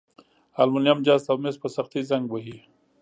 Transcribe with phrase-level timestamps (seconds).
[0.63, 2.57] المونیم، جست او مس په سختي زنګ وهي.